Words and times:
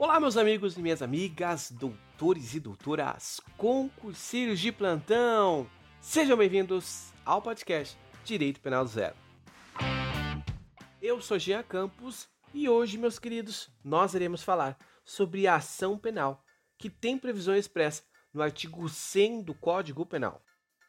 Olá, 0.00 0.18
meus 0.18 0.38
amigos 0.38 0.78
e 0.78 0.80
minhas 0.80 1.02
amigas, 1.02 1.70
doutores 1.70 2.54
e 2.54 2.58
doutoras, 2.58 3.38
concurseiros 3.58 4.58
de 4.58 4.72
plantão! 4.72 5.68
Sejam 6.00 6.38
bem-vindos 6.38 7.12
ao 7.22 7.42
podcast 7.42 7.98
Direito 8.24 8.62
Penal 8.62 8.86
Zero. 8.86 9.14
Eu 11.02 11.20
sou 11.20 11.38
Jean 11.38 11.62
Campos 11.62 12.26
e 12.54 12.66
hoje, 12.66 12.96
meus 12.96 13.18
queridos, 13.18 13.68
nós 13.84 14.14
iremos 14.14 14.42
falar 14.42 14.78
sobre 15.04 15.46
a 15.46 15.56
ação 15.56 15.98
penal, 15.98 16.42
que 16.78 16.88
tem 16.88 17.18
previsão 17.18 17.54
expressa 17.54 18.02
no 18.32 18.40
artigo 18.40 18.88
100 18.88 19.42
do 19.42 19.52
Código 19.52 20.06
Penal. 20.06 20.42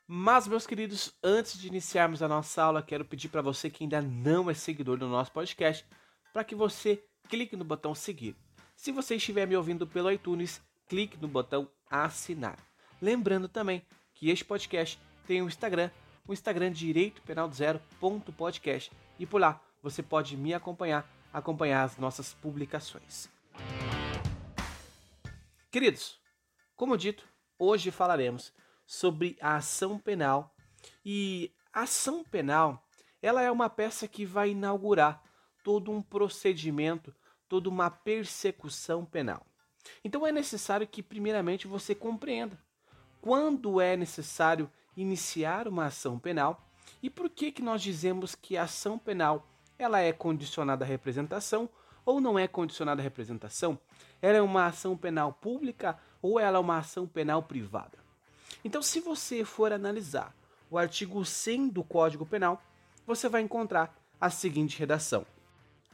Mas, 0.07 0.47
meus 0.47 0.65
queridos, 0.65 1.13
antes 1.21 1.59
de 1.59 1.67
iniciarmos 1.67 2.23
a 2.23 2.29
nossa 2.29 2.63
aula, 2.63 2.81
quero 2.81 3.03
pedir 3.03 3.27
para 3.27 3.41
você 3.41 3.69
que 3.69 3.83
ainda 3.83 4.01
não 4.01 4.49
é 4.49 4.53
seguidor 4.53 4.97
do 4.97 5.09
nosso 5.09 5.33
podcast, 5.33 5.85
para 6.31 6.45
que 6.45 6.55
você 6.55 7.03
clique 7.27 7.57
no 7.57 7.65
botão 7.65 7.93
seguir. 7.93 8.37
Se 8.81 8.91
você 8.91 9.15
estiver 9.15 9.45
me 9.45 9.55
ouvindo 9.55 9.85
pelo 9.85 10.11
iTunes, 10.11 10.59
clique 10.87 11.15
no 11.15 11.27
botão 11.27 11.69
assinar. 11.87 12.57
Lembrando 12.99 13.47
também 13.47 13.85
que 14.15 14.31
este 14.31 14.43
podcast 14.43 14.99
tem 15.27 15.39
um 15.39 15.47
Instagram, 15.47 15.91
o 16.27 16.33
Instagram 16.33 16.71
Direito 16.71 17.21
Penal 17.21 17.47
e 19.19 19.25
por 19.27 19.39
lá 19.39 19.61
você 19.83 20.01
pode 20.01 20.35
me 20.35 20.51
acompanhar, 20.51 21.07
acompanhar 21.31 21.83
as 21.83 21.97
nossas 21.97 22.33
publicações. 22.33 23.29
Queridos, 25.69 26.19
como 26.75 26.97
dito, 26.97 27.23
hoje 27.59 27.91
falaremos 27.91 28.51
sobre 28.87 29.37
a 29.39 29.57
ação 29.57 29.99
penal 29.99 30.55
e 31.05 31.53
a 31.71 31.81
ação 31.81 32.23
penal 32.23 32.83
ela 33.21 33.43
é 33.43 33.51
uma 33.51 33.69
peça 33.69 34.07
que 34.07 34.25
vai 34.25 34.49
inaugurar 34.49 35.21
todo 35.63 35.91
um 35.91 36.01
procedimento, 36.01 37.13
toda 37.51 37.67
uma 37.67 37.89
persecução 37.91 39.03
penal. 39.03 39.45
Então 40.05 40.25
é 40.25 40.31
necessário 40.31 40.87
que 40.87 41.03
primeiramente 41.03 41.67
você 41.67 41.93
compreenda 41.93 42.57
quando 43.19 43.81
é 43.81 43.97
necessário 43.97 44.71
iniciar 44.95 45.67
uma 45.67 45.87
ação 45.87 46.17
penal 46.17 46.65
e 47.03 47.09
por 47.09 47.29
que 47.29 47.51
que 47.51 47.61
nós 47.61 47.81
dizemos 47.81 48.35
que 48.35 48.55
a 48.55 48.63
ação 48.63 48.97
penal 48.97 49.45
ela 49.77 49.99
é 49.99 50.13
condicionada 50.13 50.85
à 50.85 50.87
representação 50.87 51.69
ou 52.05 52.21
não 52.21 52.39
é 52.39 52.47
condicionada 52.47 53.01
à 53.01 53.03
representação? 53.03 53.77
Ela 54.21 54.37
é 54.37 54.41
uma 54.41 54.67
ação 54.67 54.95
penal 54.95 55.33
pública 55.33 55.99
ou 56.21 56.39
ela 56.39 56.57
é 56.57 56.61
uma 56.61 56.77
ação 56.77 57.05
penal 57.05 57.43
privada? 57.43 57.97
Então, 58.63 58.81
se 58.81 59.01
você 59.01 59.43
for 59.43 59.73
analisar 59.73 60.33
o 60.69 60.77
artigo 60.77 61.25
100 61.25 61.67
do 61.67 61.83
Código 61.83 62.25
Penal, 62.25 62.63
você 63.05 63.27
vai 63.27 63.41
encontrar 63.41 63.93
a 64.21 64.29
seguinte 64.29 64.79
redação: 64.79 65.25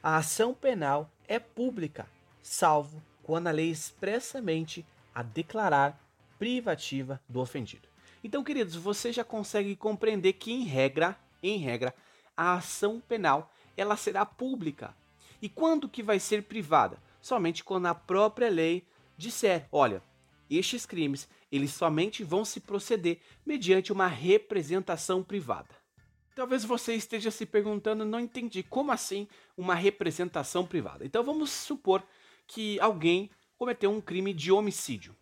A 0.03 0.17
ação 0.17 0.53
penal 0.53 1.11
é 1.27 1.39
pública, 1.39 2.07
salvo 2.41 3.01
quando 3.23 3.47
a 3.47 3.51
lei 3.51 3.69
expressamente 3.69 4.85
a 5.13 5.21
declarar 5.21 5.99
privativa 6.39 7.19
do 7.27 7.39
ofendido. 7.39 7.87
Então, 8.23 8.43
queridos, 8.43 8.75
você 8.75 9.11
já 9.11 9.23
consegue 9.23 9.75
compreender 9.75 10.33
que 10.33 10.51
em 10.51 10.63
regra, 10.63 11.17
em 11.41 11.57
regra, 11.57 11.93
a 12.35 12.53
ação 12.53 13.01
penal 13.01 13.51
ela 13.75 13.95
será 13.95 14.25
pública. 14.25 14.95
E 15.41 15.47
quando 15.47 15.89
que 15.89 16.01
vai 16.01 16.19
ser 16.19 16.43
privada? 16.43 16.97
Somente 17.21 17.63
quando 17.63 17.87
a 17.87 17.95
própria 17.95 18.49
lei 18.49 18.83
disser, 19.17 19.67
olha, 19.71 20.01
estes 20.49 20.85
crimes 20.85 21.27
eles 21.51 21.71
somente 21.71 22.23
vão 22.23 22.43
se 22.43 22.59
proceder 22.59 23.19
mediante 23.45 23.91
uma 23.91 24.07
representação 24.07 25.23
privada. 25.23 25.69
Talvez 26.37 26.63
você 26.63 26.93
esteja 26.93 27.31
se 27.31 27.47
perguntando, 27.47 28.05
não 28.05 28.19
entendi, 28.19 28.61
como 28.61 28.91
assim 28.91 29.27
uma 29.57 29.73
representação 29.73 30.67
privada? 30.67 31.03
Então 31.03 31.23
vamos 31.23 31.49
supor 31.49 32.03
que 32.45 32.79
alguém 32.79 33.31
cometeu 33.57 33.89
um 33.89 33.99
crime 33.99 34.35
de 34.35 34.51
homicídio. 34.51 35.15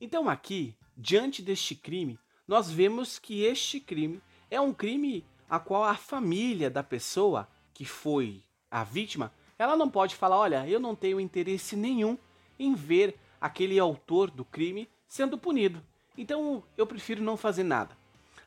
Então 0.00 0.30
aqui, 0.30 0.76
diante 0.96 1.42
deste 1.42 1.74
crime, 1.74 2.20
nós 2.46 2.70
vemos 2.70 3.18
que 3.18 3.42
este 3.42 3.80
crime 3.80 4.22
é 4.48 4.60
um 4.60 4.72
crime 4.72 5.26
a 5.50 5.58
qual 5.58 5.82
a 5.82 5.96
família 5.96 6.70
da 6.70 6.84
pessoa 6.84 7.48
que 7.72 7.84
foi 7.84 8.40
a 8.70 8.84
vítima, 8.84 9.34
ela 9.58 9.76
não 9.76 9.90
pode 9.90 10.14
falar, 10.14 10.38
olha, 10.38 10.68
eu 10.68 10.78
não 10.78 10.94
tenho 10.94 11.18
interesse 11.18 11.74
nenhum 11.74 12.16
em 12.60 12.76
ver 12.76 13.18
aquele 13.40 13.76
autor 13.76 14.30
do 14.30 14.44
crime 14.44 14.88
sendo 15.08 15.36
punido. 15.36 15.84
Então 16.16 16.62
eu 16.76 16.86
prefiro 16.86 17.24
não 17.24 17.36
fazer 17.36 17.64
nada. 17.64 17.98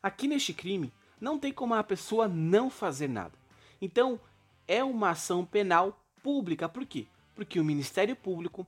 Aqui 0.02 0.26
neste 0.26 0.54
crime, 0.54 0.94
não 1.20 1.40
tem 1.40 1.52
como 1.52 1.74
a 1.74 1.84
pessoa 1.84 2.28
não 2.28 2.70
fazer 2.70 3.08
nada. 3.08 3.34
Então 3.82 4.20
é 4.68 4.84
uma 4.84 5.12
ação 5.12 5.46
penal 5.46 6.04
pública. 6.22 6.68
Por 6.68 6.86
quê? 6.86 7.08
Porque 7.36 7.60
o 7.60 7.66
Ministério 7.66 8.16
Público, 8.16 8.66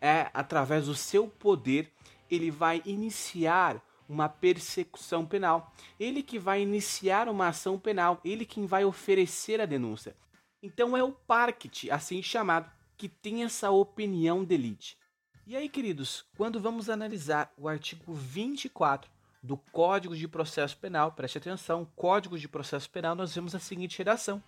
é 0.00 0.30
através 0.32 0.86
do 0.86 0.94
seu 0.94 1.28
poder, 1.28 1.92
ele 2.30 2.50
vai 2.50 2.82
iniciar 2.84 3.82
uma 4.08 4.28
persecução 4.28 5.26
penal. 5.26 5.72
Ele 5.98 6.22
que 6.22 6.38
vai 6.38 6.62
iniciar 6.62 7.28
uma 7.28 7.48
ação 7.48 7.78
penal, 7.78 8.20
ele 8.24 8.44
quem 8.44 8.66
vai 8.66 8.84
oferecer 8.84 9.60
a 9.60 9.66
denúncia. 9.66 10.16
Então 10.62 10.96
é 10.96 11.02
o 11.02 11.12
parquet, 11.12 11.90
assim 11.90 12.22
chamado, 12.22 12.70
que 12.96 13.08
tem 13.08 13.44
essa 13.44 13.70
opinião 13.70 14.44
de 14.44 14.54
elite. 14.54 14.98
E 15.46 15.56
aí, 15.56 15.68
queridos, 15.68 16.24
quando 16.36 16.60
vamos 16.60 16.90
analisar 16.90 17.52
o 17.56 17.68
artigo 17.68 18.12
24 18.12 19.10
do 19.42 19.56
Código 19.56 20.14
de 20.14 20.28
Processo 20.28 20.76
Penal, 20.76 21.12
preste 21.12 21.38
atenção, 21.38 21.86
Código 21.96 22.38
de 22.38 22.48
Processo 22.48 22.90
Penal, 22.90 23.14
nós 23.14 23.34
vemos 23.34 23.54
a 23.54 23.58
seguinte 23.58 23.98
redação: 23.98 24.42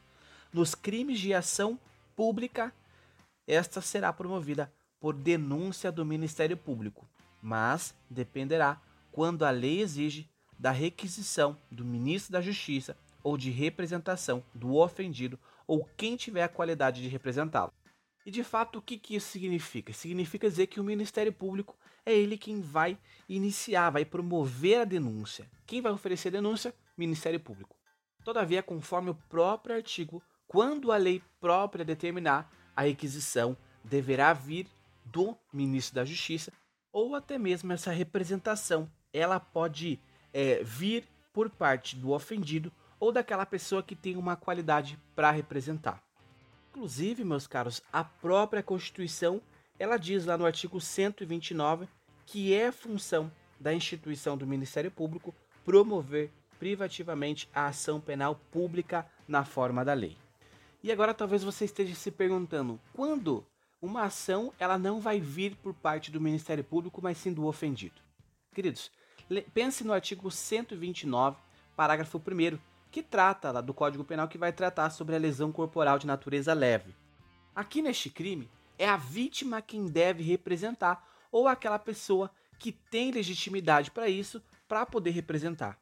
Nos 0.52 0.74
crimes 0.74 1.18
de 1.18 1.32
ação 1.32 1.78
pública, 2.14 2.72
esta 3.46 3.80
será 3.80 4.12
promovida 4.12 4.72
por 5.00 5.14
denúncia 5.14 5.90
do 5.90 6.04
Ministério 6.04 6.56
Público, 6.56 7.08
mas 7.40 7.94
dependerá, 8.08 8.80
quando 9.10 9.44
a 9.44 9.50
lei 9.50 9.80
exige, 9.80 10.28
da 10.58 10.70
requisição 10.70 11.58
do 11.70 11.84
ministro 11.84 12.32
da 12.32 12.40
Justiça 12.40 12.96
ou 13.20 13.36
de 13.36 13.50
representação 13.50 14.44
do 14.54 14.76
ofendido 14.76 15.38
ou 15.66 15.84
quem 15.96 16.14
tiver 16.16 16.44
a 16.44 16.48
qualidade 16.48 17.02
de 17.02 17.08
representá-lo. 17.08 17.72
E 18.24 18.30
de 18.30 18.44
fato, 18.44 18.78
o 18.78 18.82
que, 18.82 18.98
que 18.98 19.16
isso 19.16 19.28
significa? 19.28 19.92
Significa 19.92 20.48
dizer 20.48 20.68
que 20.68 20.80
o 20.80 20.84
Ministério 20.84 21.32
Público 21.32 21.76
é 22.06 22.12
ele 22.12 22.38
quem 22.38 22.60
vai 22.60 22.98
iniciar, 23.28 23.90
vai 23.90 24.04
promover 24.04 24.80
a 24.80 24.84
denúncia. 24.84 25.50
Quem 25.66 25.80
vai 25.80 25.92
oferecer 25.92 26.28
a 26.28 26.32
denúncia? 26.32 26.74
Ministério 26.96 27.40
Público. 27.40 27.76
Todavia, 28.24 28.62
conforme 28.62 29.10
o 29.10 29.14
próprio 29.14 29.74
artigo, 29.74 30.22
quando 30.46 30.92
a 30.92 30.96
lei 30.96 31.22
própria 31.40 31.84
determinar, 31.84 32.50
a 32.76 32.82
requisição 32.82 33.56
deverá 33.82 34.32
vir 34.32 34.66
do 35.04 35.36
ministro 35.52 35.96
da 35.96 36.04
Justiça 36.04 36.52
ou 36.92 37.14
até 37.14 37.38
mesmo 37.38 37.72
essa 37.72 37.90
representação. 37.90 38.90
Ela 39.12 39.40
pode 39.40 39.98
é, 40.32 40.62
vir 40.62 41.08
por 41.32 41.50
parte 41.50 41.96
do 41.96 42.12
ofendido 42.12 42.72
ou 43.00 43.10
daquela 43.10 43.44
pessoa 43.44 43.82
que 43.82 43.96
tem 43.96 44.16
uma 44.16 44.36
qualidade 44.36 44.98
para 45.14 45.30
representar. 45.30 46.02
Inclusive, 46.74 47.22
meus 47.22 47.46
caros, 47.46 47.82
a 47.92 48.02
própria 48.02 48.62
Constituição, 48.62 49.42
ela 49.78 49.98
diz 49.98 50.24
lá 50.24 50.38
no 50.38 50.46
artigo 50.46 50.80
129 50.80 51.86
que 52.24 52.54
é 52.54 52.72
função 52.72 53.30
da 53.60 53.74
instituição 53.74 54.38
do 54.38 54.46
Ministério 54.46 54.90
Público 54.90 55.34
promover 55.66 56.30
privativamente 56.58 57.46
a 57.54 57.66
ação 57.66 58.00
penal 58.00 58.40
pública 58.50 59.06
na 59.28 59.44
forma 59.44 59.84
da 59.84 59.92
lei. 59.92 60.16
E 60.82 60.90
agora 60.90 61.12
talvez 61.12 61.44
você 61.44 61.66
esteja 61.66 61.94
se 61.94 62.10
perguntando, 62.10 62.80
quando 62.94 63.44
uma 63.80 64.04
ação 64.04 64.50
ela 64.58 64.78
não 64.78 64.98
vai 64.98 65.20
vir 65.20 65.54
por 65.56 65.74
parte 65.74 66.10
do 66.10 66.22
Ministério 66.22 66.64
Público, 66.64 67.02
mas 67.02 67.18
sim 67.18 67.34
do 67.34 67.44
ofendido? 67.44 68.00
Queridos, 68.54 68.90
pense 69.52 69.84
no 69.84 69.92
artigo 69.92 70.30
129, 70.30 71.36
parágrafo 71.76 72.18
1 72.18 72.58
que 72.92 73.02
trata 73.02 73.62
do 73.62 73.72
Código 73.72 74.04
Penal 74.04 74.28
que 74.28 74.36
vai 74.36 74.52
tratar 74.52 74.90
sobre 74.90 75.16
a 75.16 75.18
lesão 75.18 75.50
corporal 75.50 75.98
de 75.98 76.06
natureza 76.06 76.52
leve. 76.52 76.94
Aqui 77.56 77.80
neste 77.80 78.10
crime, 78.10 78.50
é 78.78 78.86
a 78.86 78.98
vítima 78.98 79.62
quem 79.62 79.86
deve 79.86 80.22
representar 80.22 81.02
ou 81.32 81.48
aquela 81.48 81.78
pessoa 81.78 82.30
que 82.58 82.70
tem 82.70 83.10
legitimidade 83.10 83.90
para 83.90 84.08
isso 84.08 84.42
para 84.68 84.84
poder 84.84 85.10
representar. 85.10 85.78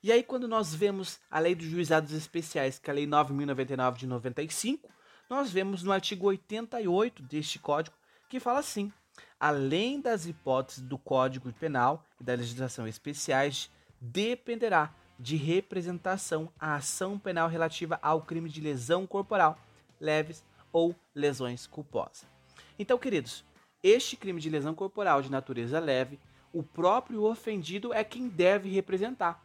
E 0.00 0.12
aí 0.12 0.22
quando 0.22 0.46
nós 0.46 0.72
vemos 0.72 1.18
a 1.28 1.40
Lei 1.40 1.56
dos 1.56 1.66
Juizados 1.66 2.12
Especiais, 2.12 2.78
que 2.78 2.88
é 2.88 2.92
a 2.92 2.94
Lei 2.94 3.06
9099 3.08 3.98
de 3.98 4.06
95, 4.06 4.88
nós 5.28 5.50
vemos 5.50 5.82
no 5.82 5.90
artigo 5.90 6.28
88 6.28 7.24
deste 7.24 7.58
código 7.58 7.96
que 8.28 8.38
fala 8.38 8.60
assim: 8.60 8.92
além 9.40 10.00
das 10.00 10.26
hipóteses 10.26 10.80
do 10.80 10.96
Código 10.96 11.52
Penal 11.54 12.06
e 12.20 12.24
da 12.24 12.34
legislação 12.34 12.86
especiais, 12.86 13.68
dependerá 14.00 14.94
de 15.22 15.36
representação 15.36 16.50
à 16.58 16.74
ação 16.74 17.16
penal 17.16 17.48
relativa 17.48 17.96
ao 18.02 18.22
crime 18.22 18.50
de 18.50 18.60
lesão 18.60 19.06
corporal 19.06 19.56
leves 20.00 20.44
ou 20.72 20.96
lesões 21.14 21.64
culposas. 21.64 22.26
Então, 22.76 22.98
queridos, 22.98 23.44
este 23.84 24.16
crime 24.16 24.40
de 24.40 24.50
lesão 24.50 24.74
corporal 24.74 25.22
de 25.22 25.30
natureza 25.30 25.78
leve, 25.78 26.18
o 26.52 26.60
próprio 26.60 27.22
ofendido 27.22 27.94
é 27.94 28.02
quem 28.02 28.28
deve 28.28 28.68
representar. 28.68 29.40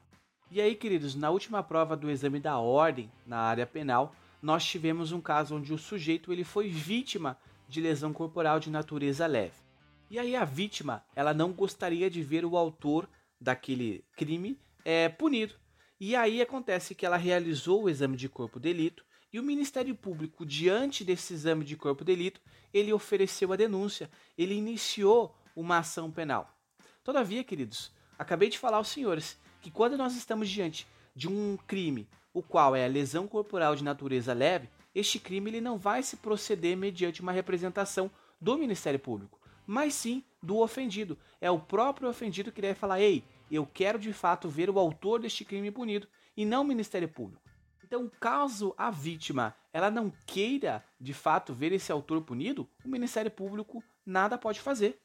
E 0.50 0.59
aí, 0.59 0.74
queridos, 0.74 1.13
na 1.13 1.29
última 1.29 1.62
prova 1.62 1.95
do 1.95 2.09
exame 2.09 2.39
da 2.39 2.57
ordem 2.57 3.12
na 3.24 3.38
área 3.38 3.68
penal, 3.68 4.15
nós 4.41 4.65
tivemos 4.65 5.12
um 5.12 5.21
caso 5.21 5.56
onde 5.56 5.71
o 5.71 5.77
sujeito 5.77 6.33
ele 6.33 6.44
foi 6.44 6.69
vítima 6.69 7.38
de 7.69 7.79
lesão 7.81 8.12
corporal 8.12 8.59
de 8.59 8.71
natureza 8.71 9.27
leve. 9.27 9.62
E 10.09 10.18
aí 10.18 10.35
a 10.35 10.44
vítima, 10.44 11.03
ela 11.15 11.35
não 11.35 11.51
gostaria 11.51 12.09
de 12.09 12.24
ver 12.24 12.45
o 12.45 12.57
autor 12.57 13.07
daquele 13.39 14.03
crime 14.15 14.57
é, 14.83 15.07
punido. 15.07 15.53
E 16.00 16.16
aí 16.16 16.42
acontece 16.42 16.94
que 16.94 17.06
ela 17.06 17.18
realizou 17.18 17.84
o 17.84 17.90
exame 17.90 18.16
de 18.16 18.30
corpo 18.30 18.60
de 18.60 18.72
delito 18.72 19.04
e 19.34 19.40
o 19.40 19.44
Ministério 19.44 19.94
Público, 19.96 20.46
diante 20.46 21.04
desse 21.04 21.34
exame 21.34 21.66
de 21.66 21.76
corpo 21.76 22.06
de 22.06 22.16
delito, 22.16 22.40
ele 22.74 22.94
ofereceu 22.94 23.52
a 23.52 23.56
denúncia, 23.56 24.10
ele 24.38 24.54
iniciou 24.54 25.36
uma 25.56 25.80
ação 25.80 26.12
penal. 26.12 26.56
Todavia, 27.04 27.44
queridos, 27.44 27.92
acabei 28.18 28.50
de 28.50 28.60
falar 28.60 28.78
aos 28.78 28.88
senhores 28.90 29.38
que 29.62 29.72
quando 29.72 29.98
nós 29.98 30.16
estamos 30.16 30.50
diante 30.50 30.88
de 31.16 31.28
um 31.28 31.58
crime, 31.68 32.08
o 32.34 32.44
qual 32.44 32.76
é 32.76 32.86
a 32.86 32.90
lesão 32.90 33.28
corporal 33.28 33.76
de 33.76 33.84
natureza 33.84 34.34
leve, 34.34 34.70
este 34.94 35.20
crime 35.20 35.50
ele 35.50 35.62
não 35.62 35.78
vai 35.78 36.04
se 36.04 36.18
proceder 36.18 36.78
mediante 36.78 37.22
uma 37.22 37.32
representação 37.32 38.10
do 38.40 38.58
Ministério 38.58 39.00
Público, 39.00 39.40
mas 39.66 39.94
sim 39.94 40.24
do 40.42 40.58
ofendido. 40.58 41.18
É 41.42 41.50
o 41.50 41.60
próprio 41.60 42.10
ofendido 42.10 42.52
que 42.52 42.62
deve 42.62 42.80
falar: 42.80 43.02
"Ei, 43.02 43.24
eu 43.56 43.66
quero 43.66 43.98
de 43.98 44.12
fato 44.14 44.50
ver 44.50 44.70
o 44.70 44.80
autor 44.80 45.22
deste 45.22 45.46
crime 45.46 45.72
punido", 45.72 46.08
e 46.36 46.46
não 46.46 46.62
o 46.62 46.66
Ministério 46.66 47.08
Público. 47.08 47.42
Então, 47.84 48.12
caso 48.20 48.74
a 48.78 48.92
vítima 48.92 49.56
ela 49.72 49.92
não 49.92 50.12
queira 50.26 50.84
de 51.00 51.14
fato 51.14 51.54
ver 51.54 51.72
esse 51.72 51.92
autor 51.92 52.22
punido, 52.22 52.68
o 52.84 52.90
Ministério 52.90 53.30
Público 53.30 53.84
nada 54.06 54.38
pode 54.38 54.60
fazer. 54.60 55.00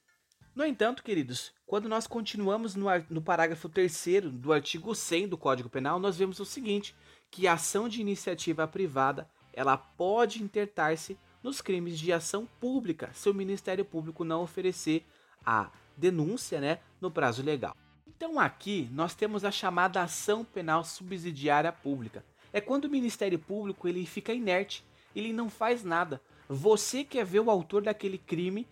No 0.54 0.64
entanto, 0.64 1.02
queridos, 1.02 1.52
quando 1.66 1.88
nós 1.88 2.06
continuamos 2.06 2.74
no, 2.74 2.86
no 3.08 3.22
parágrafo 3.22 3.68
3 3.68 4.04
do 4.32 4.52
artigo 4.52 4.94
100 4.94 5.28
do 5.28 5.38
Código 5.38 5.70
Penal, 5.70 5.98
nós 5.98 6.16
vemos 6.16 6.40
o 6.40 6.44
seguinte, 6.44 6.94
que 7.30 7.46
a 7.46 7.54
ação 7.54 7.88
de 7.88 8.00
iniciativa 8.00 8.66
privada 8.66 9.30
ela 9.52 9.76
pode 9.76 10.42
intertar-se 10.42 11.18
nos 11.42 11.60
crimes 11.60 11.98
de 11.98 12.12
ação 12.12 12.46
pública, 12.60 13.10
se 13.14 13.28
o 13.28 13.34
Ministério 13.34 13.84
Público 13.84 14.24
não 14.24 14.42
oferecer 14.42 15.06
a 15.44 15.70
denúncia 15.96 16.60
né, 16.60 16.78
no 17.00 17.10
prazo 17.10 17.42
legal. 17.42 17.76
Então 18.16 18.38
aqui 18.38 18.88
nós 18.92 19.14
temos 19.14 19.44
a 19.44 19.50
chamada 19.50 20.02
ação 20.02 20.44
penal 20.44 20.84
subsidiária 20.84 21.72
pública. 21.72 22.24
É 22.52 22.60
quando 22.60 22.84
o 22.84 22.90
Ministério 22.90 23.38
Público 23.38 23.88
ele 23.88 24.04
fica 24.06 24.32
inerte, 24.32 24.84
ele 25.14 25.32
não 25.32 25.48
faz 25.48 25.82
nada. 25.82 26.20
Você 26.48 27.02
quer 27.02 27.24
ver 27.24 27.40
o 27.40 27.50
autor 27.50 27.82
daquele 27.82 28.18
crime 28.18 28.66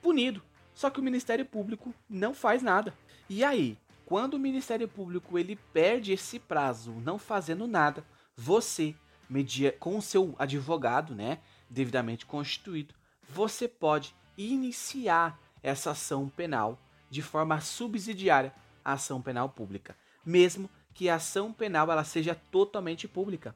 punido, 0.00 0.42
só 0.74 0.88
que 0.88 1.00
o 1.00 1.02
Ministério 1.02 1.44
Público 1.44 1.94
não 2.08 2.32
faz 2.32 2.62
nada. 2.62 2.94
E 3.28 3.42
aí, 3.42 3.76
quando 4.06 4.34
o 4.34 4.38
Ministério 4.38 4.86
Público 4.86 5.38
ele 5.38 5.56
perde 5.72 6.12
esse 6.12 6.38
prazo 6.38 6.92
não 6.92 7.18
fazendo 7.18 7.66
nada, 7.66 8.04
você, 8.36 8.94
media, 9.28 9.72
com 9.72 9.96
o 9.96 10.02
seu 10.02 10.34
advogado, 10.38 11.14
né, 11.14 11.40
devidamente 11.68 12.26
constituído, 12.26 12.94
você 13.28 13.66
pode 13.66 14.14
iniciar 14.36 15.38
essa 15.62 15.92
ação 15.92 16.28
penal 16.28 16.78
de 17.10 17.22
forma 17.22 17.60
subsidiária 17.60 18.52
à 18.84 18.92
ação 18.92 19.22
penal 19.22 19.48
pública, 19.48 19.96
mesmo 20.24 20.68
que 20.92 21.08
a 21.08 21.16
ação 21.16 21.52
penal 21.52 21.90
ela 21.90 22.04
seja 22.04 22.34
totalmente 22.34 23.08
pública. 23.08 23.54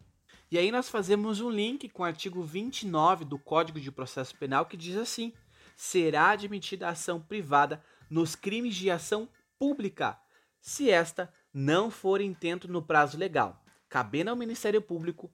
E 0.50 0.58
aí 0.58 0.72
nós 0.72 0.88
fazemos 0.88 1.40
um 1.40 1.50
link 1.50 1.88
com 1.88 2.02
o 2.02 2.06
artigo 2.06 2.42
29 2.42 3.24
do 3.24 3.38
Código 3.38 3.78
de 3.78 3.92
Processo 3.92 4.34
Penal 4.36 4.66
que 4.66 4.76
diz 4.76 4.96
assim: 4.96 5.32
será 5.76 6.30
admitida 6.30 6.88
a 6.88 6.92
ação 6.92 7.20
privada 7.20 7.84
nos 8.10 8.34
crimes 8.34 8.74
de 8.74 8.90
ação 8.90 9.28
pública, 9.58 10.18
se 10.60 10.90
esta 10.90 11.32
não 11.52 11.90
for 11.90 12.20
intento 12.20 12.66
no 12.66 12.82
prazo 12.82 13.18
legal, 13.18 13.62
cabendo 13.88 14.30
ao 14.30 14.36
Ministério 14.36 14.80
Público 14.80 15.30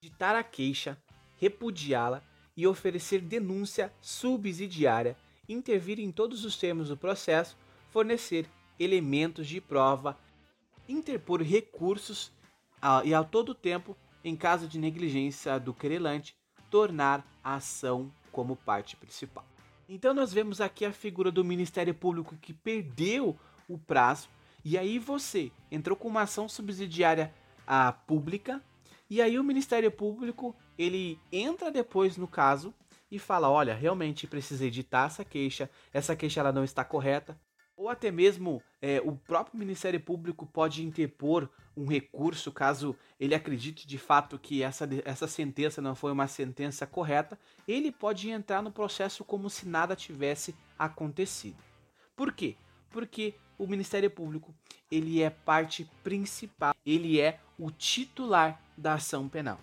ditar 0.00 0.34
a 0.34 0.42
queixa, 0.42 1.00
repudiá-la 1.36 2.22
e 2.56 2.66
oferecer 2.66 3.20
denúncia 3.20 3.92
subsidiária, 4.00 5.16
intervir 5.48 5.98
em 5.98 6.10
todos 6.10 6.44
os 6.44 6.56
termos 6.56 6.88
do 6.88 6.96
processo, 6.96 7.56
fornecer 7.90 8.48
elementos 8.78 9.46
de 9.46 9.60
prova, 9.60 10.18
interpor 10.88 11.42
recursos 11.42 12.32
e 13.04 13.12
a 13.12 13.24
todo 13.24 13.54
tempo, 13.54 13.96
em 14.24 14.36
caso 14.36 14.66
de 14.66 14.78
negligência 14.78 15.58
do 15.58 15.74
querelante, 15.74 16.36
tornar 16.70 17.26
a 17.42 17.54
ação 17.54 18.12
como 18.30 18.56
parte 18.56 18.96
principal. 18.96 19.44
Então 19.88 20.12
nós 20.12 20.32
vemos 20.32 20.60
aqui 20.60 20.84
a 20.84 20.92
figura 20.92 21.30
do 21.30 21.44
Ministério 21.44 21.94
Público 21.94 22.36
que 22.36 22.52
perdeu 22.52 23.38
o 23.66 23.78
prazo 23.78 24.28
e 24.64 24.76
aí 24.76 24.98
você 24.98 25.50
entrou 25.70 25.96
com 25.96 26.08
uma 26.08 26.22
ação 26.22 26.48
subsidiária 26.48 27.32
a 27.66 27.92
pública 27.92 28.62
e 29.08 29.22
aí 29.22 29.38
o 29.38 29.44
Ministério 29.44 29.90
Público 29.90 30.54
ele 30.76 31.18
entra 31.32 31.70
depois 31.70 32.16
no 32.16 32.28
caso 32.28 32.74
e 33.10 33.18
fala, 33.18 33.48
olha, 33.48 33.74
realmente 33.74 34.26
precisa 34.26 34.66
editar 34.66 35.06
essa 35.06 35.24
queixa, 35.24 35.70
essa 35.92 36.14
queixa 36.14 36.40
ela 36.40 36.52
não 36.52 36.62
está 36.62 36.84
correta, 36.84 37.38
ou 37.78 37.88
até 37.88 38.10
mesmo 38.10 38.60
é, 38.82 39.00
o 39.00 39.12
próprio 39.16 39.56
Ministério 39.56 40.00
Público 40.00 40.44
pode 40.44 40.84
interpor 40.84 41.48
um 41.76 41.86
recurso 41.86 42.50
caso 42.50 42.96
ele 43.20 43.36
acredite 43.36 43.86
de 43.86 43.96
fato 43.96 44.36
que 44.36 44.64
essa, 44.64 44.86
essa 45.04 45.28
sentença 45.28 45.80
não 45.80 45.94
foi 45.94 46.10
uma 46.10 46.26
sentença 46.26 46.84
correta, 46.88 47.38
ele 47.68 47.92
pode 47.92 48.28
entrar 48.30 48.60
no 48.62 48.72
processo 48.72 49.24
como 49.24 49.48
se 49.48 49.66
nada 49.66 49.94
tivesse 49.94 50.56
acontecido. 50.76 51.56
Por 52.16 52.32
quê? 52.32 52.56
Porque 52.90 53.34
o 53.56 53.66
Ministério 53.66 54.10
Público 54.10 54.52
ele 54.90 55.22
é 55.22 55.30
parte 55.30 55.88
principal, 56.02 56.74
ele 56.84 57.20
é 57.20 57.38
o 57.56 57.70
titular 57.70 58.60
da 58.76 58.94
ação 58.94 59.28
penal. 59.28 59.60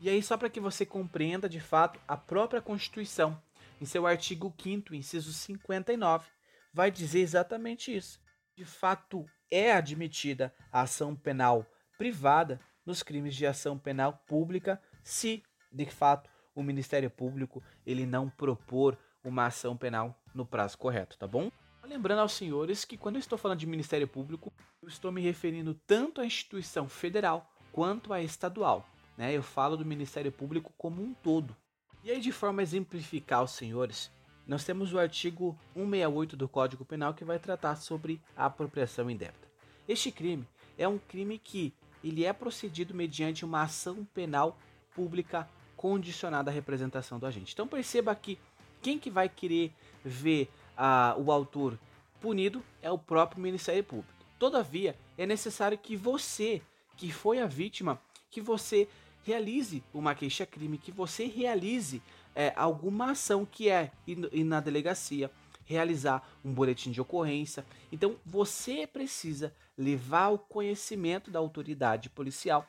E 0.00 0.10
aí, 0.10 0.22
só 0.22 0.36
para 0.36 0.50
que 0.50 0.60
você 0.60 0.84
compreenda 0.84 1.48
de 1.48 1.60
fato, 1.60 1.98
a 2.08 2.16
própria 2.16 2.60
Constituição, 2.60 3.40
em 3.80 3.84
seu 3.84 4.06
artigo 4.06 4.52
5, 4.58 4.94
inciso 4.94 5.32
59, 5.32 6.26
vai 6.76 6.90
dizer 6.90 7.20
exatamente 7.20 7.96
isso. 7.96 8.20
De 8.54 8.66
fato, 8.66 9.24
é 9.50 9.72
admitida 9.72 10.54
a 10.70 10.82
ação 10.82 11.16
penal 11.16 11.64
privada 11.96 12.60
nos 12.84 13.02
crimes 13.02 13.34
de 13.34 13.46
ação 13.46 13.78
penal 13.78 14.22
pública 14.26 14.78
se, 15.02 15.42
de 15.72 15.86
fato, 15.86 16.28
o 16.54 16.62
Ministério 16.62 17.08
Público 17.08 17.62
ele 17.86 18.04
não 18.04 18.28
propor 18.28 18.98
uma 19.24 19.46
ação 19.46 19.74
penal 19.74 20.20
no 20.34 20.44
prazo 20.44 20.76
correto, 20.76 21.16
tá 21.16 21.26
bom? 21.26 21.50
Lembrando 21.82 22.18
aos 22.18 22.32
senhores 22.32 22.84
que 22.84 22.98
quando 22.98 23.16
eu 23.16 23.20
estou 23.20 23.38
falando 23.38 23.60
de 23.60 23.66
Ministério 23.66 24.06
Público, 24.06 24.52
eu 24.82 24.88
estou 24.88 25.10
me 25.10 25.22
referindo 25.22 25.72
tanto 25.86 26.20
à 26.20 26.26
instituição 26.26 26.90
federal 26.90 27.50
quanto 27.72 28.12
à 28.12 28.20
estadual. 28.20 28.86
Né? 29.16 29.32
Eu 29.32 29.42
falo 29.42 29.78
do 29.78 29.84
Ministério 29.84 30.30
Público 30.30 30.74
como 30.76 31.02
um 31.02 31.14
todo. 31.14 31.56
E 32.04 32.10
aí, 32.10 32.20
de 32.20 32.32
forma 32.32 32.60
a 32.60 32.64
exemplificar 32.64 33.38
aos 33.38 33.52
senhores, 33.52 34.10
nós 34.46 34.64
temos 34.64 34.92
o 34.92 34.98
artigo 34.98 35.58
168 35.74 36.36
do 36.36 36.48
Código 36.48 36.84
Penal 36.84 37.12
que 37.12 37.24
vai 37.24 37.38
tratar 37.38 37.76
sobre 37.76 38.20
a 38.36 38.46
apropriação 38.46 39.10
indébita. 39.10 39.48
Este 39.88 40.10
crime 40.12 40.46
é 40.78 40.86
um 40.86 40.98
crime 40.98 41.38
que 41.38 41.74
ele 42.02 42.24
é 42.24 42.32
procedido 42.32 42.94
mediante 42.94 43.44
uma 43.44 43.62
ação 43.62 44.04
penal 44.14 44.56
pública 44.94 45.48
condicionada 45.76 46.50
à 46.50 46.54
representação 46.54 47.18
do 47.18 47.26
agente. 47.26 47.52
Então 47.52 47.66
perceba 47.66 48.14
que 48.14 48.38
quem 48.80 48.98
que 48.98 49.10
vai 49.10 49.28
querer 49.28 49.72
ver 50.04 50.48
uh, 50.76 51.20
o 51.20 51.32
autor 51.32 51.78
punido 52.20 52.62
é 52.80 52.90
o 52.90 52.98
próprio 52.98 53.42
Ministério 53.42 53.82
Público. 53.82 54.12
Todavia, 54.38 54.96
é 55.18 55.26
necessário 55.26 55.76
que 55.76 55.96
você, 55.96 56.62
que 56.96 57.10
foi 57.10 57.40
a 57.40 57.46
vítima, 57.46 58.00
que 58.30 58.40
você 58.40 58.88
realize 59.26 59.82
uma 59.92 60.14
queixa-crime, 60.14 60.78
que 60.78 60.92
você 60.92 61.26
realize 61.26 62.00
é, 62.32 62.52
alguma 62.54 63.10
ação 63.10 63.44
que 63.44 63.68
é 63.68 63.90
ir 64.06 64.44
na 64.44 64.60
delegacia, 64.60 65.28
realizar 65.64 66.22
um 66.44 66.54
boletim 66.54 66.92
de 66.92 67.00
ocorrência. 67.00 67.66
Então 67.90 68.16
você 68.24 68.86
precisa 68.86 69.52
levar 69.76 70.28
o 70.28 70.38
conhecimento 70.38 71.28
da 71.28 71.40
autoridade 71.40 72.08
policial 72.08 72.68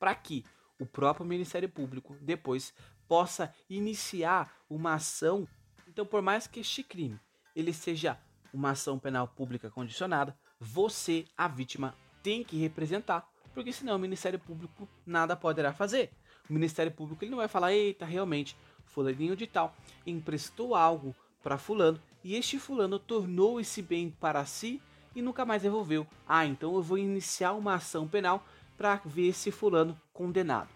para 0.00 0.12
que 0.16 0.44
o 0.80 0.84
próprio 0.84 1.24
Ministério 1.24 1.68
Público 1.68 2.16
depois 2.20 2.74
possa 3.06 3.54
iniciar 3.70 4.52
uma 4.68 4.94
ação. 4.94 5.46
Então, 5.86 6.04
por 6.04 6.20
mais 6.20 6.46
que 6.48 6.60
este 6.60 6.82
crime 6.82 7.18
ele 7.54 7.72
seja 7.72 8.18
uma 8.52 8.70
ação 8.70 8.98
penal 8.98 9.28
pública 9.28 9.70
condicionada, 9.70 10.36
você, 10.58 11.24
a 11.36 11.46
vítima, 11.46 11.94
tem 12.22 12.42
que 12.42 12.56
representar, 12.56 13.28
porque 13.54 13.72
senão 13.72 13.96
o 13.96 13.98
Ministério 13.98 14.38
Público 14.38 14.88
nada 15.06 15.36
poderá 15.36 15.72
fazer. 15.72 16.10
O 16.48 16.52
Ministério 16.52 16.92
Público 16.92 17.24
ele 17.24 17.30
não 17.30 17.38
vai 17.38 17.48
falar, 17.48 17.72
eita, 17.72 18.04
realmente, 18.04 18.56
fulaninho 18.86 19.36
de 19.36 19.46
tal 19.46 19.74
emprestou 20.06 20.74
algo 20.74 21.14
para 21.42 21.58
fulano 21.58 22.00
e 22.24 22.34
este 22.34 22.58
fulano 22.58 22.98
tornou 22.98 23.60
esse 23.60 23.82
bem 23.82 24.10
para 24.10 24.44
si 24.44 24.82
e 25.14 25.22
nunca 25.22 25.44
mais 25.44 25.62
devolveu. 25.62 26.06
Ah, 26.26 26.46
então 26.46 26.74
eu 26.74 26.82
vou 26.82 26.98
iniciar 26.98 27.52
uma 27.52 27.74
ação 27.74 28.06
penal 28.08 28.46
para 28.76 29.00
ver 29.04 29.28
esse 29.28 29.50
fulano 29.50 30.00
condenado. 30.12 30.68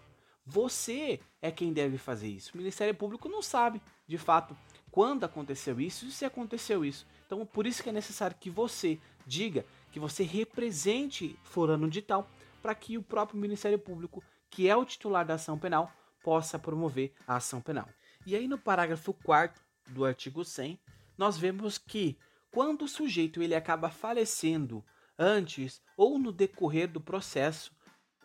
Você 0.45 1.19
é 1.41 1.49
quem 1.51 1.71
deve 1.71 1.97
fazer 1.97 2.27
isso. 2.27 2.51
O 2.53 2.57
Ministério 2.57 2.93
Público 2.93 3.29
não 3.29 3.41
sabe, 3.41 3.81
de 4.05 4.17
fato, 4.17 4.55
quando 4.91 5.23
aconteceu 5.23 5.79
isso 5.79 6.05
e 6.05 6.11
se 6.11 6.25
aconteceu 6.25 6.83
isso. 6.83 7.07
Então, 7.25 7.45
por 7.45 7.65
isso 7.65 7.81
que 7.81 7.89
é 7.89 7.93
necessário 7.93 8.35
que 8.39 8.49
você 8.49 8.99
diga 9.25 9.65
que 9.91 9.99
você 9.99 10.23
represente 10.23 11.37
fulano 11.43 11.89
de 11.89 12.01
tal 12.01 12.29
para 12.63 12.73
que 12.73 12.97
o 12.97 13.03
próprio 13.03 13.37
Ministério 13.37 13.77
Público, 13.77 14.23
que 14.49 14.69
é 14.69 14.75
o 14.75 14.85
titular 14.85 15.25
da 15.25 15.33
ação 15.33 15.59
penal, 15.59 15.91
possa 16.23 16.57
promover 16.57 17.13
a 17.27 17.35
ação 17.35 17.59
penal. 17.59 17.89
E 18.25 18.37
aí 18.37 18.47
no 18.47 18.57
parágrafo 18.57 19.13
4 19.13 19.61
do 19.89 20.05
artigo 20.05 20.45
100, 20.45 20.79
nós 21.17 21.37
vemos 21.37 21.77
que 21.77 22.17
quando 22.49 22.83
o 22.83 22.87
sujeito 22.87 23.43
ele 23.43 23.53
acaba 23.53 23.89
falecendo 23.89 24.83
antes 25.19 25.81
ou 25.97 26.17
no 26.17 26.31
decorrer 26.31 26.87
do 26.87 27.01
processo, 27.01 27.75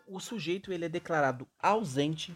o 0.07 0.21
sujeito 0.21 0.71
ele 0.71 0.85
é 0.85 0.89
declarado 0.89 1.45
ausente, 1.59 2.35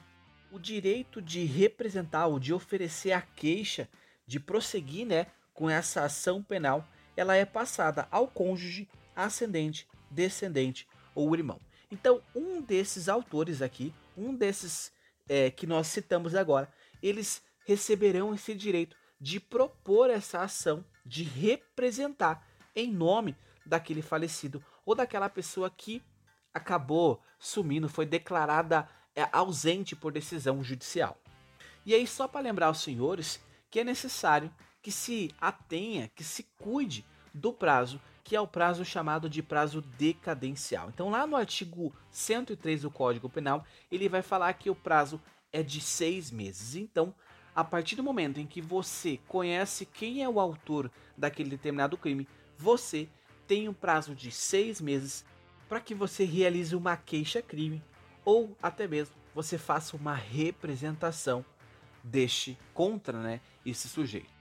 o 0.52 0.60
direito 0.60 1.22
de 1.22 1.46
representar 1.46 2.28
ou 2.28 2.38
de 2.38 2.54
oferecer 2.54 3.14
a 3.14 3.22
queixa, 3.22 3.88
de 4.28 4.42
prosseguir, 4.42 5.08
né, 5.08 5.28
com 5.54 5.70
essa 5.70 6.04
ação 6.04 6.44
penal, 6.44 6.86
ela 7.16 7.36
é 7.36 7.46
passada 7.46 8.08
ao 8.12 8.28
cônjuge, 8.28 8.90
ascendente, 9.16 9.88
descendente 10.12 10.88
ou 11.16 11.34
irmão. 11.34 11.60
Então, 11.94 12.24
um 12.34 12.60
desses 12.60 13.08
autores 13.08 13.62
aqui, 13.62 13.94
um 14.18 14.34
desses 14.34 14.92
é, 15.30 15.52
que 15.52 15.68
nós 15.68 15.86
citamos 15.86 16.34
agora, 16.34 16.68
eles 17.04 17.44
receberão 17.68 18.34
esse 18.34 18.56
direito 18.56 18.98
de 19.22 19.40
propor 19.40 20.10
essa 20.10 20.42
ação, 20.42 20.84
de 21.06 21.22
representar 21.22 22.48
em 22.76 22.92
nome 22.92 23.38
daquele 23.64 24.02
falecido 24.02 24.66
ou 24.84 24.96
daquela 24.96 25.30
pessoa 25.30 25.70
que 25.70 26.02
acabou 26.52 27.22
sumindo, 27.38 27.88
foi 27.88 28.08
declarada 28.08 28.90
é, 29.16 29.30
ausente 29.32 29.96
por 29.96 30.12
decisão 30.12 30.64
judicial. 30.64 31.16
E 31.86 31.94
aí, 31.94 32.08
só 32.08 32.28
para 32.28 32.42
lembrar 32.42 32.68
aos 32.68 32.82
senhores 32.82 33.40
que 33.70 33.82
é 33.82 33.84
necessário 33.84 34.52
que 34.82 34.92
se 34.92 35.32
atenha, 35.40 36.10
que 36.16 36.24
se 36.24 36.42
cuide 36.58 37.06
do 37.32 37.54
prazo, 37.54 38.02
que 38.34 38.38
é 38.38 38.42
o 38.42 38.48
prazo 38.48 38.84
chamado 38.84 39.30
de 39.30 39.44
prazo 39.44 39.80
decadencial. 39.80 40.90
Então, 40.90 41.12
lá 41.12 41.28
no 41.28 41.36
artigo 41.36 41.94
103 42.10 42.82
do 42.82 42.90
Código 42.90 43.30
Penal, 43.30 43.64
ele 43.92 44.10
vai 44.10 44.24
falar 44.24 44.52
que 44.54 44.72
o 44.72 44.76
prazo 44.76 45.22
é 45.52 45.62
de 45.62 45.80
seis 45.80 46.32
meses. 46.32 46.74
Então, 46.74 47.14
a 47.56 47.64
partir 47.64 47.96
do 47.96 48.02
momento 48.02 48.40
em 48.40 48.48
que 48.48 48.60
você 48.60 49.20
conhece 49.28 49.86
quem 49.86 50.24
é 50.24 50.28
o 50.28 50.40
autor 50.40 50.90
daquele 51.16 51.52
determinado 51.52 51.96
crime, 51.96 52.28
você 52.58 53.08
tem 53.46 53.70
um 53.70 53.74
prazo 53.74 54.16
de 54.16 54.32
seis 54.32 54.82
meses 54.82 55.24
para 55.70 55.80
que 55.80 55.94
você 55.94 56.26
realize 56.26 56.76
uma 56.76 56.98
queixa-crime 56.98 57.84
ou 58.26 58.58
até 58.64 58.88
mesmo 58.88 59.14
você 59.36 59.60
faça 59.60 59.96
uma 59.96 60.16
representação 60.16 61.46
deste 62.04 62.58
contra 62.74 63.16
né, 63.22 63.42
esse 63.64 63.88
sujeito. 63.88 64.34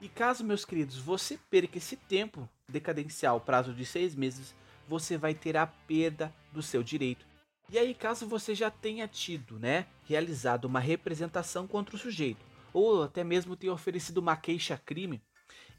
E 0.00 0.08
caso, 0.08 0.44
meus 0.44 0.64
queridos, 0.64 0.96
você 0.96 1.36
perca 1.50 1.78
esse 1.78 1.96
tempo 1.96 2.48
decadencial, 2.68 3.40
prazo 3.40 3.72
de 3.72 3.84
seis 3.84 4.14
meses, 4.14 4.54
você 4.86 5.16
vai 5.16 5.34
ter 5.34 5.56
a 5.56 5.66
perda 5.66 6.32
do 6.52 6.62
seu 6.62 6.84
direito. 6.84 7.26
E 7.68 7.76
aí, 7.76 7.92
caso 7.94 8.26
você 8.26 8.54
já 8.54 8.70
tenha 8.70 9.08
tido, 9.08 9.58
né, 9.58 9.86
realizado 10.04 10.66
uma 10.66 10.78
representação 10.78 11.66
contra 11.66 11.96
o 11.96 11.98
sujeito, 11.98 12.44
ou 12.72 13.02
até 13.02 13.24
mesmo 13.24 13.56
tenha 13.56 13.72
oferecido 13.72 14.18
uma 14.18 14.36
queixa-crime, 14.36 15.20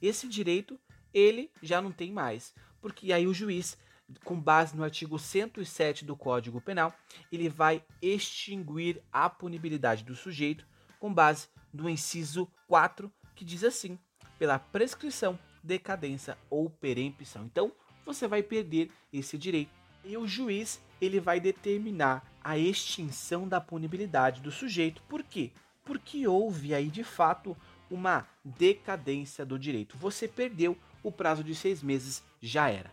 esse 0.02 0.28
direito 0.28 0.78
ele 1.14 1.50
já 1.64 1.82
não 1.82 1.92
tem 1.92 2.12
mais, 2.12 2.54
porque 2.82 3.14
aí 3.14 3.26
o 3.26 3.34
juiz, 3.34 3.78
com 4.24 4.40
base 4.40 4.76
no 4.76 4.84
artigo 4.84 5.18
107 5.18 6.04
do 6.04 6.16
Código 6.16 6.60
Penal, 6.60 6.94
ele 7.32 7.48
vai 7.48 7.84
extinguir 8.02 9.02
a 9.12 9.30
punibilidade 9.30 10.04
do 10.04 10.16
sujeito 10.16 10.68
com 11.00 11.14
base 11.14 11.48
no 11.74 11.90
inciso 11.90 12.52
4, 12.68 13.12
que 13.36 13.46
diz 13.46 13.64
assim: 13.64 13.98
pela 14.40 14.58
prescrição, 14.58 15.38
decadência 15.62 16.38
ou 16.50 16.70
perempção. 16.70 17.46
Então, 17.46 17.72
você 18.06 18.28
vai 18.28 18.42
perder 18.42 18.90
esse 19.14 19.38
direito. 19.38 19.72
E 20.04 20.18
o 20.18 20.26
juiz 20.26 20.82
ele 21.00 21.20
vai 21.20 21.40
determinar 21.40 22.26
a 22.42 22.58
extinção 22.58 23.48
da 23.48 23.62
punibilidade 23.62 24.42
do 24.42 24.52
sujeito. 24.52 25.04
Por 25.04 25.22
quê? 25.24 25.52
Porque 25.84 26.28
houve 26.28 26.74
aí 26.74 26.88
de 26.88 27.04
fato 27.04 27.56
uma 27.92 28.28
decadência 28.44 29.46
do 29.46 29.60
direito. 29.60 29.98
Você 29.98 30.28
perdeu 30.28 30.78
o 31.04 31.12
prazo 31.12 31.44
de 31.44 31.54
seis 31.54 31.84
meses, 31.84 32.24
já 32.42 32.70
era. 32.70 32.92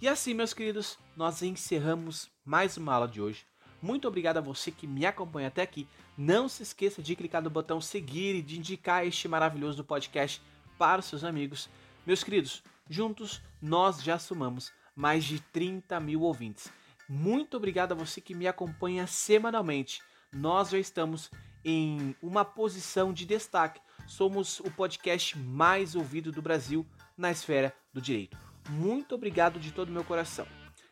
E 0.00 0.06
assim, 0.06 0.32
meus 0.32 0.54
queridos, 0.54 0.98
nós 1.16 1.42
encerramos 1.42 2.30
mais 2.44 2.76
uma 2.76 2.94
aula 2.94 3.08
de 3.08 3.20
hoje. 3.20 3.44
Muito 3.80 4.06
obrigado 4.06 4.38
a 4.38 4.42
você 4.42 4.70
que 4.70 4.86
me 4.86 5.06
acompanha 5.06 5.48
até 5.48 5.62
aqui. 5.62 5.86
Não 6.16 6.48
se 6.48 6.62
esqueça 6.62 7.02
de 7.02 7.14
clicar 7.14 7.42
no 7.42 7.50
botão 7.50 7.80
seguir 7.80 8.34
e 8.34 8.42
de 8.42 8.58
indicar 8.58 9.06
este 9.06 9.28
maravilhoso 9.28 9.84
podcast 9.84 10.42
para 10.78 11.00
os 11.00 11.06
seus 11.06 11.24
amigos. 11.24 11.68
Meus 12.06 12.24
queridos, 12.24 12.62
juntos 12.88 13.42
nós 13.60 14.02
já 14.02 14.18
somamos 14.18 14.72
mais 14.94 15.24
de 15.24 15.40
30 15.40 15.98
mil 16.00 16.22
ouvintes. 16.22 16.72
Muito 17.08 17.56
obrigado 17.56 17.92
a 17.92 17.94
você 17.94 18.20
que 18.20 18.34
me 18.34 18.46
acompanha 18.46 19.06
semanalmente. 19.06 20.00
Nós 20.32 20.70
já 20.70 20.78
estamos 20.78 21.30
em 21.64 22.14
uma 22.22 22.44
posição 22.44 23.12
de 23.12 23.26
destaque. 23.26 23.80
Somos 24.06 24.60
o 24.60 24.70
podcast 24.70 25.36
mais 25.38 25.94
ouvido 25.94 26.32
do 26.32 26.40
Brasil 26.40 26.86
na 27.16 27.30
esfera 27.30 27.74
do 27.92 28.00
direito. 28.00 28.38
Muito 28.70 29.14
obrigado 29.14 29.58
de 29.58 29.72
todo 29.72 29.88
o 29.88 29.92
meu 29.92 30.04
coração. 30.04 30.46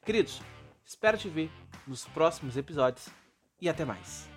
Queridos, 0.05 0.41
espero 0.85 1.19
te 1.19 1.29
ver 1.29 1.51
nos 1.87 2.05
próximos 2.07 2.57
episódios 2.57 3.09
e 3.61 3.69
até 3.69 3.85
mais. 3.85 4.36